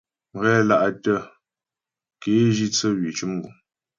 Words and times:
Mghɛla'tə 0.33 1.13
ke 2.21 2.31
jǐ 2.55 2.67
tsə 2.73 2.87
hwî 2.97 3.09
cʉm 3.17 3.33
guŋ. 3.41 3.55